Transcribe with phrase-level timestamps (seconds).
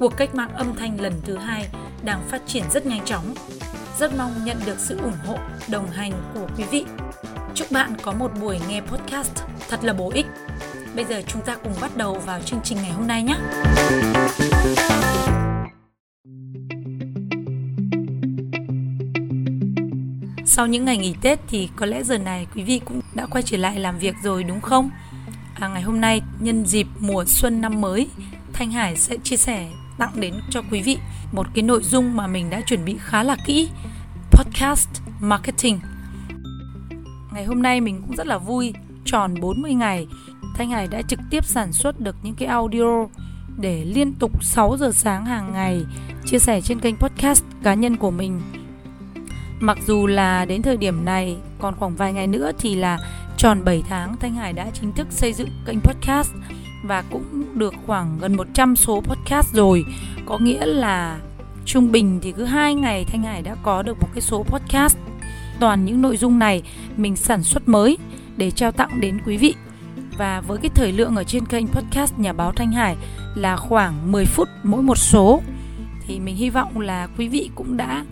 [0.00, 1.68] cuộc cách mạng âm thanh lần thứ hai
[2.04, 3.34] đang phát triển rất nhanh chóng.
[3.98, 6.84] Rất mong nhận được sự ủng hộ, đồng hành của quý vị.
[7.54, 9.34] Chúc bạn có một buổi nghe podcast
[9.68, 10.26] thật là bổ ích.
[10.96, 13.36] Bây giờ chúng ta cùng bắt đầu vào chương trình ngày hôm nay nhé.
[20.46, 23.42] Sau những ngày nghỉ Tết thì có lẽ giờ này quý vị cũng đã quay
[23.42, 24.90] trở lại làm việc rồi đúng không?
[25.60, 28.08] À, ngày hôm nay nhân dịp mùa xuân năm mới,
[28.52, 29.68] Thanh Hải sẽ chia sẻ
[30.00, 30.98] tặng đến cho quý vị
[31.32, 33.68] một cái nội dung mà mình đã chuẩn bị khá là kỹ,
[34.30, 34.88] podcast
[35.20, 35.80] marketing.
[37.32, 38.72] Ngày hôm nay mình cũng rất là vui,
[39.04, 40.06] tròn 40 ngày,
[40.56, 43.06] Thanh Hải đã trực tiếp sản xuất được những cái audio
[43.58, 45.84] để liên tục 6 giờ sáng hàng ngày
[46.26, 48.40] chia sẻ trên kênh podcast cá nhân của mình
[49.60, 52.98] Mặc dù là đến thời điểm này còn khoảng vài ngày nữa thì là
[53.36, 56.32] tròn 7 tháng Thanh Hải đã chính thức xây dựng kênh podcast
[56.84, 59.19] và cũng được khoảng gần 100 số podcast
[59.52, 59.84] rồi.
[60.26, 61.18] Có nghĩa là
[61.64, 64.96] trung bình thì cứ hai ngày Thanh Hải đã có được một cái số podcast.
[65.60, 66.62] Toàn những nội dung này
[66.96, 67.98] mình sản xuất mới
[68.36, 69.54] để trao tặng đến quý vị.
[70.18, 72.96] Và với cái thời lượng ở trên kênh podcast Nhà báo Thanh Hải
[73.34, 75.42] là khoảng 10 phút mỗi một số
[76.06, 78.04] thì mình hy vọng là quý vị cũng đã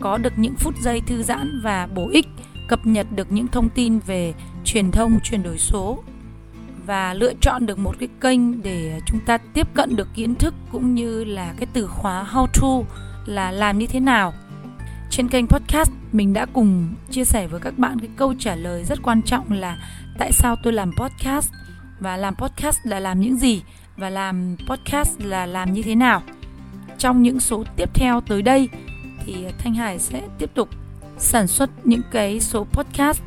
[0.00, 2.26] có được những phút giây thư giãn và bổ ích,
[2.68, 6.02] cập nhật được những thông tin về truyền thông chuyển đổi số
[6.86, 10.54] và lựa chọn được một cái kênh để chúng ta tiếp cận được kiến thức
[10.72, 12.92] cũng như là cái từ khóa how to
[13.26, 14.32] là làm như thế nào.
[15.10, 18.84] Trên kênh podcast mình đã cùng chia sẻ với các bạn cái câu trả lời
[18.84, 19.78] rất quan trọng là
[20.18, 21.52] tại sao tôi làm podcast
[22.00, 23.62] và làm podcast là làm những gì
[23.96, 26.22] và làm podcast là làm như thế nào.
[26.98, 28.68] Trong những số tiếp theo tới đây
[29.24, 30.68] thì Thanh Hải sẽ tiếp tục
[31.18, 33.22] sản xuất những cái số podcast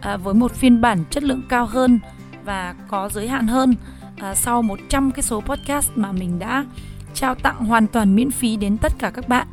[0.00, 1.98] à, với một phiên bản chất lượng cao hơn
[2.44, 3.74] và có giới hạn hơn
[4.16, 6.64] à, sau 100 cái số podcast mà mình đã
[7.14, 9.46] trao tặng hoàn toàn miễn phí đến tất cả các bạn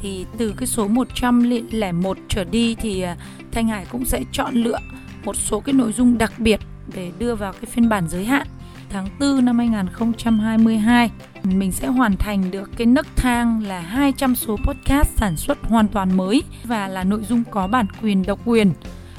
[0.00, 3.16] thì từ cái số 101 trở đi thì à,
[3.52, 4.78] Thanh Hải cũng sẽ chọn lựa
[5.24, 6.60] một số cái nội dung đặc biệt
[6.94, 8.46] để đưa vào cái phiên bản giới hạn
[8.90, 11.10] tháng 4 năm 2022
[11.44, 15.88] mình sẽ hoàn thành được cái nấc thang là 200 số podcast sản xuất hoàn
[15.88, 18.72] toàn mới và là nội dung có bản quyền độc quyền.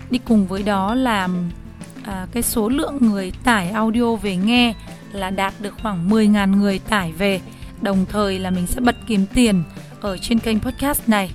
[0.09, 1.29] Đi cùng với đó là
[2.07, 4.73] à, cái số lượng người tải audio về nghe
[5.11, 7.41] là đạt được khoảng 10.000 người tải về.
[7.81, 9.63] Đồng thời là mình sẽ bật kiếm tiền
[10.01, 11.31] ở trên kênh podcast này.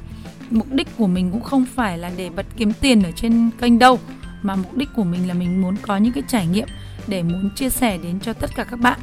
[0.51, 3.79] Mục đích của mình cũng không phải là để bật kiếm tiền ở trên kênh
[3.79, 3.99] đâu
[4.43, 6.69] mà mục đích của mình là mình muốn có những cái trải nghiệm
[7.07, 8.99] để muốn chia sẻ đến cho tất cả các bạn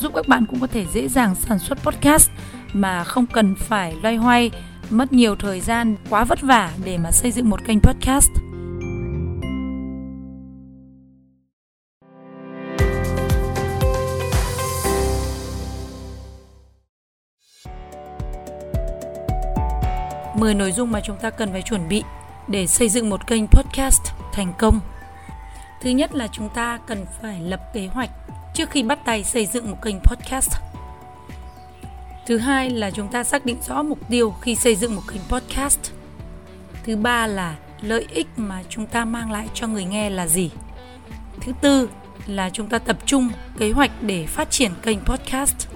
[0.00, 2.30] giúp các bạn cũng có thể dễ dàng sản xuất podcast
[2.72, 4.50] mà không cần phải loay hoay
[4.90, 8.41] mất nhiều thời gian quá vất vả để mà xây dựng một kênh podcast
[20.42, 22.02] mười nội dung mà chúng ta cần phải chuẩn bị
[22.48, 24.80] để xây dựng một kênh podcast thành công.
[25.82, 28.10] Thứ nhất là chúng ta cần phải lập kế hoạch
[28.54, 30.52] trước khi bắt tay xây dựng một kênh podcast.
[32.26, 35.22] Thứ hai là chúng ta xác định rõ mục tiêu khi xây dựng một kênh
[35.28, 35.78] podcast.
[36.84, 40.50] Thứ ba là lợi ích mà chúng ta mang lại cho người nghe là gì.
[41.40, 41.88] Thứ tư
[42.26, 45.68] là chúng ta tập trung kế hoạch để phát triển kênh podcast.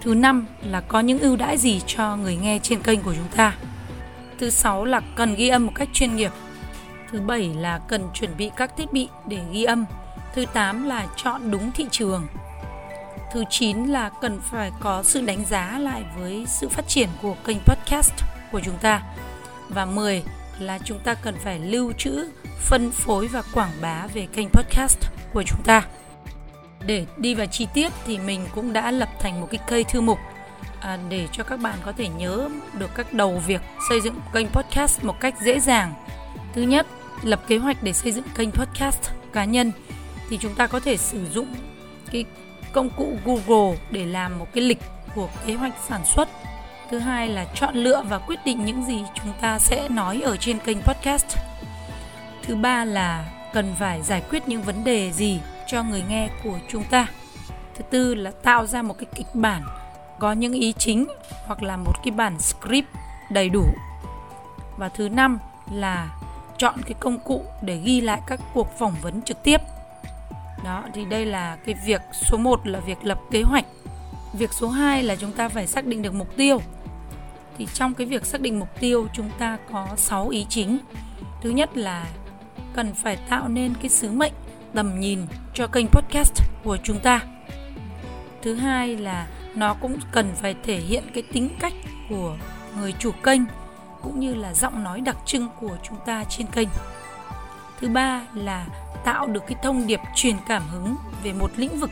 [0.00, 3.36] Thứ năm là có những ưu đãi gì cho người nghe trên kênh của chúng
[3.36, 3.54] ta
[4.38, 6.32] thứ sáu là cần ghi âm một cách chuyên nghiệp
[7.14, 9.84] Thứ bảy là cần chuẩn bị các thiết bị để ghi âm.
[10.34, 12.26] Thứ tám là chọn đúng thị trường.
[13.32, 17.34] Thứ 9 là cần phải có sự đánh giá lại với sự phát triển của
[17.46, 18.12] kênh podcast
[18.52, 19.02] của chúng ta.
[19.68, 20.22] Và 10
[20.58, 24.98] là chúng ta cần phải lưu trữ, phân phối và quảng bá về kênh podcast
[25.32, 25.82] của chúng ta.
[26.86, 30.00] Để đi vào chi tiết thì mình cũng đã lập thành một cái cây thư
[30.00, 30.18] mục
[30.84, 32.48] à, để cho các bạn có thể nhớ
[32.78, 35.94] được các đầu việc xây dựng kênh podcast một cách dễ dàng.
[36.54, 36.86] Thứ nhất
[37.22, 39.72] lập kế hoạch để xây dựng kênh podcast cá nhân
[40.28, 41.54] thì chúng ta có thể sử dụng
[42.10, 42.24] cái
[42.72, 44.80] công cụ Google để làm một cái lịch
[45.14, 46.28] của kế hoạch sản xuất.
[46.90, 50.36] Thứ hai là chọn lựa và quyết định những gì chúng ta sẽ nói ở
[50.36, 51.26] trên kênh podcast.
[52.42, 56.58] Thứ ba là cần phải giải quyết những vấn đề gì cho người nghe của
[56.68, 57.06] chúng ta.
[57.74, 59.62] Thứ tư là tạo ra một cái kịch bản
[60.18, 61.06] có những ý chính
[61.46, 62.88] hoặc là một cái bản script
[63.30, 63.64] đầy đủ.
[64.76, 65.38] Và thứ năm
[65.72, 66.08] là
[66.58, 69.60] chọn cái công cụ để ghi lại các cuộc phỏng vấn trực tiếp.
[70.64, 73.64] Đó, thì đây là cái việc số 1 là việc lập kế hoạch.
[74.32, 76.60] Việc số 2 là chúng ta phải xác định được mục tiêu.
[77.58, 80.78] Thì trong cái việc xác định mục tiêu, chúng ta có 6 ý chính.
[81.42, 82.06] Thứ nhất là
[82.74, 84.32] cần phải tạo nên cái sứ mệnh
[84.74, 87.20] tầm nhìn cho kênh podcast của chúng ta.
[88.42, 91.72] Thứ hai là nó cũng cần phải thể hiện cái tính cách
[92.08, 92.36] của
[92.78, 93.40] người chủ kênh,
[94.02, 96.68] cũng như là giọng nói đặc trưng của chúng ta trên kênh.
[97.80, 98.66] Thứ ba là
[99.04, 101.90] tạo được cái thông điệp truyền cảm hứng về một lĩnh vực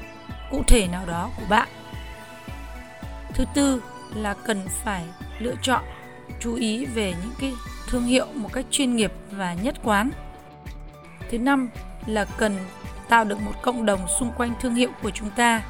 [0.50, 1.68] cụ thể nào đó của bạn.
[3.34, 3.82] Thứ tư
[4.14, 5.04] là cần phải
[5.38, 5.82] lựa chọn,
[6.40, 7.52] chú ý về những cái
[7.88, 10.10] thương hiệu một cách chuyên nghiệp và nhất quán.
[11.30, 11.68] Thứ năm
[12.06, 12.56] là cần
[13.08, 15.62] tạo được một cộng đồng xung quanh thương hiệu của chúng ta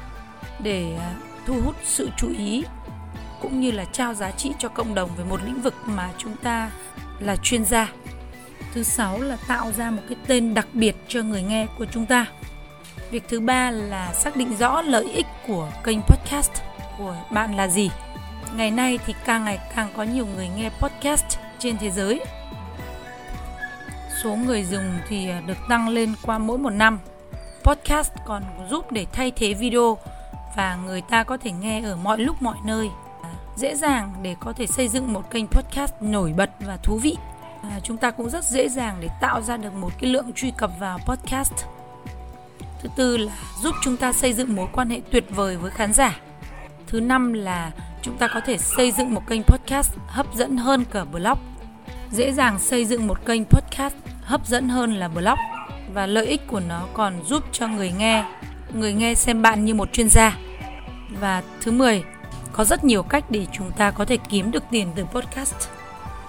[0.59, 1.13] để à,
[1.45, 2.63] thu hút sự chú ý,
[3.41, 6.35] cũng như là trao giá trị cho cộng đồng về một lĩnh vực mà chúng
[6.35, 6.71] ta
[7.19, 7.91] là chuyên gia.
[8.73, 12.05] Thứ sáu là tạo ra một cái tên đặc biệt cho người nghe của chúng
[12.05, 12.25] ta.
[13.11, 16.51] Việc thứ ba là xác định rõ lợi ích của kênh podcast
[16.97, 17.89] của bạn là gì.
[18.55, 21.25] Ngày nay thì càng ngày càng có nhiều người nghe podcast
[21.59, 22.21] trên thế giới.
[24.23, 26.99] Số người dùng thì à, được tăng lên qua mỗi một năm.
[27.63, 29.97] Podcast còn giúp để thay thế video
[30.55, 32.89] và người ta có thể nghe ở mọi lúc mọi nơi.
[33.21, 36.97] À, dễ dàng để có thể xây dựng một kênh podcast nổi bật và thú
[36.97, 37.15] vị.
[37.63, 40.51] À, chúng ta cũng rất dễ dàng để tạo ra được một cái lượng truy
[40.57, 41.53] cập vào podcast.
[42.81, 45.93] Thứ tư là giúp chúng ta xây dựng mối quan hệ tuyệt vời với khán
[45.93, 46.19] giả.
[46.87, 47.71] Thứ năm là
[48.01, 51.37] chúng ta có thể xây dựng một kênh podcast hấp dẫn hơn cả blog.
[52.11, 55.37] Dễ dàng xây dựng một kênh podcast hấp dẫn hơn là blog
[55.93, 58.25] và lợi ích của nó còn giúp cho người nghe
[58.73, 60.37] người nghe xem bạn như một chuyên gia.
[61.09, 62.03] Và thứ 10
[62.51, 65.55] có rất nhiều cách để chúng ta có thể kiếm được tiền từ podcast.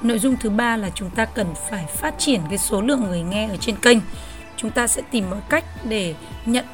[0.03, 3.23] Nội dung thứ ba là chúng ta cần phải phát triển cái số lượng người
[3.23, 3.99] nghe ở trên kênh.
[4.57, 6.15] Chúng ta sẽ tìm mọi cách để
[6.47, 6.65] nhận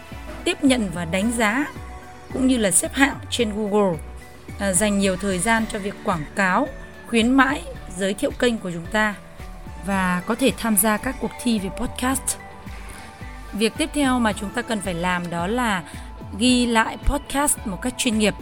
[0.44, 1.66] tiếp nhận và đánh giá
[2.32, 3.98] cũng như là xếp hạng trên google.
[4.58, 6.68] À, dành nhiều thời gian cho việc quảng cáo
[7.08, 7.62] khuyến mãi
[7.98, 9.14] giới thiệu kênh của chúng ta
[9.86, 12.36] và có thể tham gia các cuộc thi về podcast
[13.52, 15.82] việc tiếp theo mà chúng ta cần phải làm đó là
[16.38, 18.34] ghi lại podcast một cách chuyên nghiệp.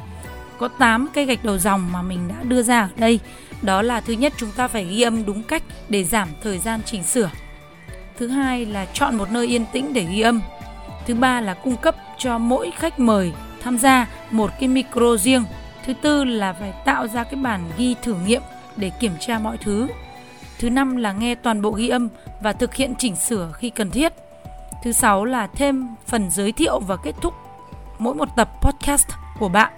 [0.58, 3.20] Có 8 cây gạch đầu dòng mà mình đã đưa ra ở đây.
[3.62, 6.81] Đó là thứ nhất, chúng ta phải ghi âm đúng cách để giảm thời gian
[6.84, 7.31] chỉnh sửa.
[8.19, 10.40] Thứ hai là chọn một nơi yên tĩnh để ghi âm.
[11.06, 13.32] Thứ ba là cung cấp cho mỗi khách mời
[13.62, 15.44] tham gia một cái micro riêng.
[15.87, 18.43] Thứ tư là phải tạo ra cái bản ghi thử nghiệm
[18.76, 19.88] để kiểm tra mọi thứ.
[20.58, 22.08] Thứ năm là nghe toàn bộ ghi âm
[22.40, 24.12] và thực hiện chỉnh sửa khi cần thiết
[24.82, 27.34] thứ sáu là thêm phần giới thiệu và kết thúc
[27.98, 29.08] mỗi một tập podcast
[29.38, 29.72] của bạn.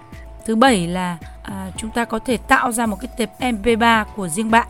[0.47, 4.29] Thứ bảy là à, chúng ta có thể tạo ra một cái tệp mp3 của
[4.29, 4.67] riêng bạn.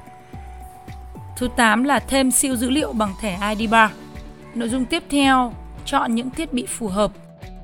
[1.37, 3.91] Thứ tám là thêm siêu dữ liệu bằng thẻ id bar.
[4.55, 5.53] Nội dung tiếp theo
[5.85, 7.13] chọn những thiết bị phù hợp.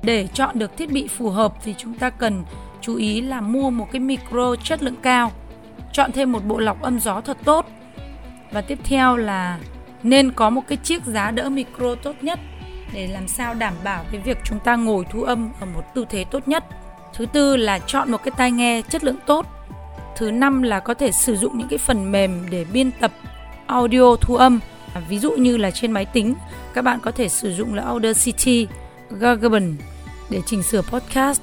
[0.01, 2.43] Để chọn được thiết bị phù hợp thì chúng ta cần
[2.81, 5.31] chú ý là mua một cái micro chất lượng cao.
[5.93, 7.65] Chọn thêm một bộ lọc âm gió thật tốt.
[8.51, 9.59] Và tiếp theo là
[10.03, 12.39] nên có một cái chiếc giá đỡ micro tốt nhất
[12.93, 16.05] để làm sao đảm bảo cái việc chúng ta ngồi thu âm ở một tư
[16.09, 16.63] thế tốt nhất.
[17.13, 19.45] Thứ tư là chọn một cái tai nghe chất lượng tốt.
[20.17, 23.11] Thứ năm là có thể sử dụng những cái phần mềm để biên tập
[23.67, 24.59] audio thu âm.
[24.93, 26.35] À, ví dụ như là trên máy tính
[26.73, 28.67] các bạn có thể sử dụng là Audacity,
[29.09, 29.75] Gargaben
[30.29, 31.41] để chỉnh sửa podcast.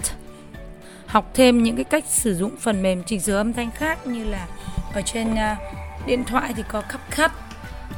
[1.06, 4.24] Học thêm những cái cách sử dụng phần mềm chỉnh sửa âm thanh khác như
[4.24, 4.46] là
[4.94, 7.30] ở trên uh, điện thoại thì có CapCut.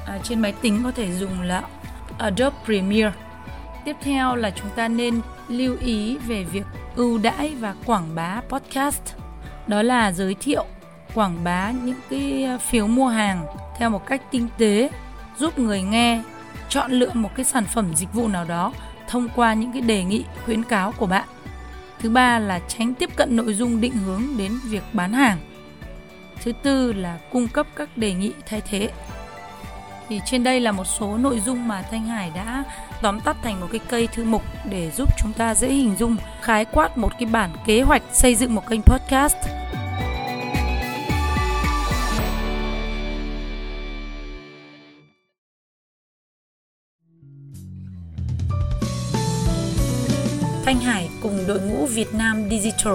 [0.06, 1.62] À, trên máy tính có thể dùng là
[2.18, 3.12] Adobe Premiere
[3.87, 6.66] tiếp theo là chúng ta nên lưu ý về việc
[6.97, 9.02] ưu đãi và quảng bá podcast.
[9.66, 10.64] Đó là giới thiệu,
[11.14, 13.47] quảng bá những cái ờ, phiếu mua hàng
[13.78, 14.90] theo một cách tinh tế,
[15.38, 16.23] giúp người nghe
[16.69, 18.73] chọn lựa một cái sản phẩm dịch vụ nào đó
[19.09, 21.28] thông qua những cái đề nghị, khuyến cáo của bạn.
[21.99, 25.38] Thứ ba là tránh tiếp cận nội dung định hướng đến việc bán hàng.
[26.43, 28.90] Thứ tư là cung cấp các đề nghị thay thế
[30.08, 32.64] thì trên đây là một số nội dung mà Thanh Hải đã
[33.02, 36.16] tóm tắt thành một cái cây thư mục để giúp chúng ta dễ hình dung,
[36.40, 39.36] khái quát một cái bản kế hoạch xây dựng một kênh podcast.
[50.64, 52.94] Thanh Hải cùng đội ngũ Việt Nam Digital.